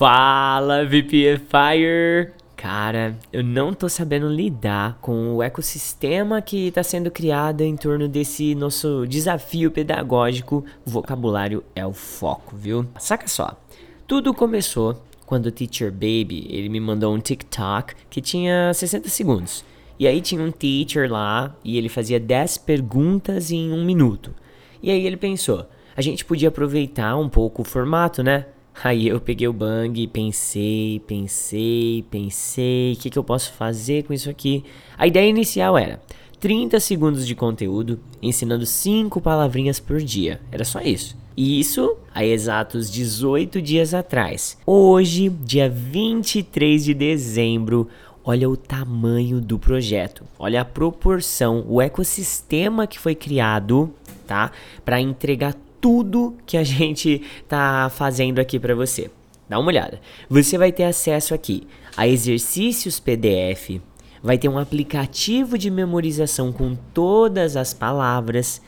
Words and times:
Fala, 0.00 0.82
VPFire! 0.86 2.32
Cara, 2.56 3.18
eu 3.30 3.44
não 3.44 3.74
tô 3.74 3.86
sabendo 3.86 4.30
lidar 4.30 4.96
com 5.02 5.34
o 5.34 5.42
ecossistema 5.42 6.40
que 6.40 6.68
está 6.68 6.82
sendo 6.82 7.10
criado 7.10 7.60
em 7.60 7.76
torno 7.76 8.08
desse 8.08 8.54
nosso 8.54 9.04
desafio 9.06 9.70
pedagógico. 9.70 10.64
O 10.86 10.90
vocabulário 10.90 11.62
é 11.76 11.84
o 11.84 11.92
foco, 11.92 12.56
viu? 12.56 12.86
Saca 12.98 13.28
só. 13.28 13.60
Tudo 14.06 14.32
começou 14.32 15.04
quando 15.26 15.48
o 15.48 15.50
Teacher 15.50 15.92
Baby, 15.92 16.46
ele 16.48 16.70
me 16.70 16.80
mandou 16.80 17.14
um 17.14 17.20
TikTok 17.20 17.94
que 18.08 18.22
tinha 18.22 18.72
60 18.72 19.06
segundos. 19.10 19.62
E 19.98 20.06
aí 20.06 20.22
tinha 20.22 20.40
um 20.40 20.50
teacher 20.50 21.12
lá 21.12 21.54
e 21.62 21.76
ele 21.76 21.90
fazia 21.90 22.18
10 22.18 22.56
perguntas 22.56 23.50
em 23.50 23.70
um 23.70 23.84
minuto. 23.84 24.34
E 24.82 24.90
aí 24.90 25.06
ele 25.06 25.18
pensou, 25.18 25.66
a 25.94 26.00
gente 26.00 26.24
podia 26.24 26.48
aproveitar 26.48 27.18
um 27.18 27.28
pouco 27.28 27.60
o 27.60 27.66
formato, 27.66 28.22
né? 28.22 28.46
Aí 28.82 29.08
eu 29.08 29.20
peguei 29.20 29.46
o 29.46 29.52
bang, 29.52 30.06
pensei, 30.06 31.02
pensei, 31.06 32.04
pensei, 32.10 32.92
o 32.92 32.96
que, 32.96 33.10
que 33.10 33.18
eu 33.18 33.24
posso 33.24 33.52
fazer 33.52 34.04
com 34.04 34.12
isso 34.12 34.30
aqui? 34.30 34.64
A 34.96 35.06
ideia 35.06 35.28
inicial 35.28 35.76
era 35.76 36.00
30 36.38 36.80
segundos 36.80 37.26
de 37.26 37.34
conteúdo 37.34 38.00
ensinando 38.22 38.64
5 38.64 39.20
palavrinhas 39.20 39.78
por 39.78 40.00
dia. 40.00 40.40
Era 40.50 40.64
só 40.64 40.80
isso. 40.80 41.14
E 41.36 41.60
isso 41.60 41.96
há 42.14 42.24
exatos 42.24 42.90
18 42.90 43.60
dias 43.62 43.94
atrás. 43.94 44.58
Hoje, 44.66 45.28
dia 45.28 45.68
23 45.68 46.84
de 46.84 46.94
dezembro, 46.94 47.88
olha 48.24 48.48
o 48.48 48.56
tamanho 48.56 49.40
do 49.40 49.58
projeto, 49.58 50.24
olha 50.38 50.62
a 50.62 50.64
proporção, 50.64 51.64
o 51.68 51.80
ecossistema 51.80 52.86
que 52.86 52.98
foi 52.98 53.14
criado, 53.14 53.92
tá? 54.26 54.50
Para 54.84 55.00
entregar 55.00 55.54
tudo 55.80 56.36
que 56.46 56.56
a 56.56 56.62
gente 56.64 57.22
tá 57.48 57.90
fazendo 57.94 58.38
aqui 58.38 58.58
para 58.58 58.74
você. 58.74 59.10
Dá 59.48 59.58
uma 59.58 59.68
olhada. 59.68 60.00
Você 60.28 60.56
vai 60.56 60.70
ter 60.70 60.84
acesso 60.84 61.34
aqui 61.34 61.66
a 61.96 62.06
exercícios 62.06 63.00
PDF, 63.00 63.80
vai 64.22 64.38
ter 64.38 64.48
um 64.48 64.58
aplicativo 64.58 65.58
de 65.58 65.70
memorização 65.70 66.52
com 66.52 66.76
todas 66.94 67.56
as 67.56 67.74
palavras, 67.74 68.62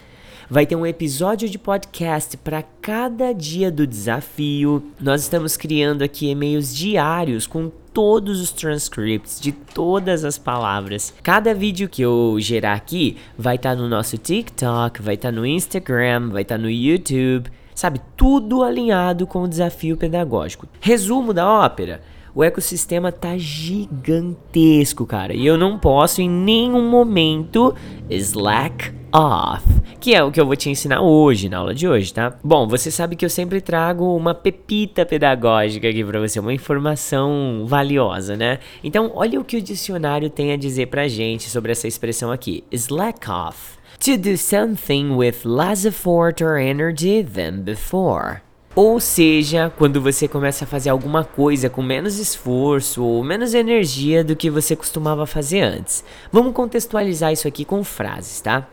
vai 0.52 0.66
ter 0.66 0.76
um 0.76 0.84
episódio 0.84 1.48
de 1.48 1.58
podcast 1.58 2.36
para 2.36 2.62
cada 2.82 3.32
dia 3.32 3.70
do 3.70 3.86
desafio. 3.86 4.82
Nós 5.00 5.22
estamos 5.22 5.56
criando 5.56 6.02
aqui 6.02 6.28
e-mails 6.28 6.76
diários 6.76 7.46
com 7.46 7.72
todos 7.94 8.38
os 8.38 8.52
transcripts 8.52 9.40
de 9.40 9.50
todas 9.50 10.26
as 10.26 10.36
palavras. 10.36 11.14
Cada 11.22 11.54
vídeo 11.54 11.88
que 11.88 12.02
eu 12.02 12.36
gerar 12.38 12.74
aqui 12.74 13.16
vai 13.36 13.56
estar 13.56 13.70
tá 13.70 13.76
no 13.76 13.88
nosso 13.88 14.18
TikTok, 14.18 15.00
vai 15.00 15.14
estar 15.14 15.30
tá 15.30 15.32
no 15.34 15.46
Instagram, 15.46 16.28
vai 16.28 16.42
estar 16.42 16.56
tá 16.56 16.62
no 16.62 16.68
YouTube, 16.68 17.50
sabe? 17.74 18.02
Tudo 18.14 18.62
alinhado 18.62 19.26
com 19.26 19.44
o 19.44 19.48
desafio 19.48 19.96
pedagógico. 19.96 20.68
Resumo 20.82 21.32
da 21.32 21.50
ópera. 21.50 22.02
O 22.34 22.44
ecossistema 22.44 23.10
tá 23.10 23.38
gigantesco, 23.38 25.06
cara, 25.06 25.32
e 25.32 25.46
eu 25.46 25.56
não 25.56 25.78
posso 25.78 26.20
em 26.20 26.28
nenhum 26.28 26.90
momento 26.90 27.74
slack 28.10 29.01
off, 29.12 29.62
que 30.00 30.14
é 30.14 30.24
o 30.24 30.32
que 30.32 30.40
eu 30.40 30.46
vou 30.46 30.56
te 30.56 30.70
ensinar 30.70 31.02
hoje, 31.02 31.48
na 31.48 31.58
aula 31.58 31.74
de 31.74 31.86
hoje, 31.86 32.12
tá? 32.12 32.34
Bom, 32.42 32.66
você 32.66 32.90
sabe 32.90 33.14
que 33.14 33.24
eu 33.24 33.30
sempre 33.30 33.60
trago 33.60 34.16
uma 34.16 34.34
pepita 34.34 35.04
pedagógica 35.04 35.88
aqui 35.88 36.02
para 36.02 36.18
você, 36.18 36.40
uma 36.40 36.52
informação 36.52 37.64
valiosa, 37.66 38.36
né? 38.36 38.58
Então, 38.82 39.12
olha 39.14 39.38
o 39.38 39.44
que 39.44 39.58
o 39.58 39.62
dicionário 39.62 40.30
tem 40.30 40.52
a 40.52 40.56
dizer 40.56 40.86
pra 40.86 41.08
gente 41.08 41.50
sobre 41.50 41.72
essa 41.72 41.86
expressão 41.86 42.32
aqui, 42.32 42.64
slack 42.72 43.30
off. 43.30 43.78
To 44.00 44.16
do 44.16 44.36
something 44.36 45.14
with 45.14 45.44
less 45.44 45.86
effort 45.86 46.42
or 46.42 46.56
energy 46.56 47.22
than 47.22 47.60
before. 47.60 48.40
Ou 48.74 48.98
seja, 48.98 49.70
quando 49.76 50.00
você 50.00 50.26
começa 50.26 50.64
a 50.64 50.66
fazer 50.66 50.88
alguma 50.88 51.22
coisa 51.22 51.68
com 51.68 51.82
menos 51.82 52.18
esforço 52.18 53.04
ou 53.04 53.22
menos 53.22 53.52
energia 53.52 54.24
do 54.24 54.34
que 54.34 54.48
você 54.48 54.74
costumava 54.74 55.26
fazer 55.26 55.60
antes. 55.60 56.02
Vamos 56.32 56.54
contextualizar 56.54 57.32
isso 57.32 57.46
aqui 57.46 57.66
com 57.66 57.84
frases, 57.84 58.40
tá? 58.40 58.66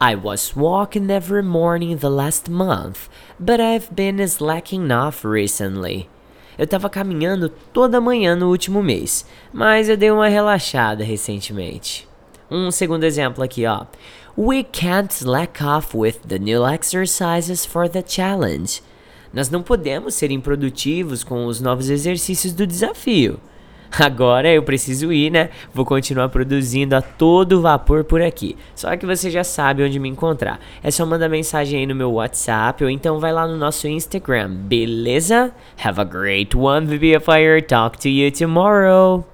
I 0.00 0.14
was 0.14 0.54
walking 0.54 1.10
every 1.10 1.42
morning 1.42 1.96
the 1.96 2.08
last 2.08 2.48
month, 2.48 3.08
but 3.40 3.58
I've 3.58 3.92
been 3.92 4.20
slacking 4.28 4.92
off 4.92 5.24
recently. 5.24 6.08
Eu 6.56 6.66
estava 6.66 6.88
caminhando 6.88 7.48
toda 7.72 8.00
manhã 8.00 8.36
no 8.36 8.48
último 8.48 8.80
mês, 8.80 9.26
mas 9.52 9.88
eu 9.88 9.96
dei 9.96 10.12
uma 10.12 10.28
relaxada 10.28 11.02
recentemente. 11.02 12.06
Um 12.48 12.70
segundo 12.70 13.02
exemplo 13.02 13.42
aqui, 13.42 13.66
ó. 13.66 13.86
We 14.36 14.62
can't 14.62 15.12
slack 15.12 15.60
off 15.64 15.96
with 15.96 16.20
the 16.28 16.38
new 16.38 16.64
exercises 16.64 17.66
for 17.66 17.88
the 17.88 18.04
challenge. 18.06 18.80
Nós 19.34 19.50
não 19.50 19.64
podemos 19.64 20.14
ser 20.14 20.30
improdutivos 20.30 21.24
com 21.24 21.44
os 21.46 21.60
novos 21.60 21.90
exercícios 21.90 22.52
do 22.52 22.64
desafio. 22.64 23.40
Agora 23.98 24.48
eu 24.48 24.62
preciso 24.62 25.12
ir, 25.12 25.30
né? 25.30 25.50
Vou 25.72 25.84
continuar 25.84 26.28
produzindo 26.28 26.94
a 26.94 27.02
todo 27.02 27.60
vapor 27.60 28.04
por 28.04 28.20
aqui. 28.20 28.56
Só 28.74 28.96
que 28.96 29.06
você 29.06 29.30
já 29.30 29.44
sabe 29.44 29.82
onde 29.82 29.98
me 29.98 30.08
encontrar. 30.08 30.60
É 30.82 30.90
só 30.90 31.04
mandar 31.06 31.28
mensagem 31.28 31.80
aí 31.80 31.86
no 31.86 31.94
meu 31.94 32.12
WhatsApp 32.12 32.84
ou 32.84 32.90
então 32.90 33.18
vai 33.18 33.32
lá 33.32 33.46
no 33.46 33.56
nosso 33.56 33.88
Instagram, 33.88 34.50
beleza? 34.50 35.52
Have 35.82 36.00
a 36.00 36.04
great 36.04 36.56
one, 36.56 36.86
VBFire. 36.86 37.62
Talk 37.62 37.98
to 37.98 38.08
you 38.08 38.30
tomorrow. 38.30 39.24